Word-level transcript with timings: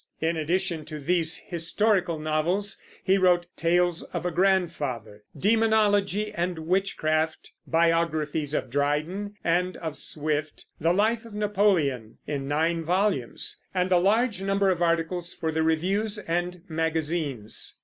In 0.19 0.35
addition 0.35 0.83
to 0.85 0.97
these 0.97 1.37
historical 1.37 2.17
novels, 2.17 2.79
he 3.03 3.19
wrote 3.19 3.45
Tales 3.55 4.01
of 4.01 4.25
a 4.25 4.31
Grandfather, 4.31 5.21
Demonology 5.37 6.31
and 6.31 6.57
Witchcraft, 6.57 7.51
biographies 7.67 8.55
of 8.55 8.71
Dryden 8.71 9.35
and 9.43 9.77
of 9.77 9.95
Swift, 9.99 10.65
the 10.79 10.91
Life 10.91 11.23
of 11.23 11.35
Napoleon, 11.35 12.17
in 12.25 12.47
nine 12.47 12.83
volumes, 12.83 13.61
and 13.75 13.91
a 13.91 13.99
large 13.99 14.41
number 14.41 14.71
of 14.71 14.81
articles 14.81 15.35
for 15.35 15.51
the 15.51 15.61
reviews 15.61 16.17
and 16.17 16.63
magazines. 16.67 17.77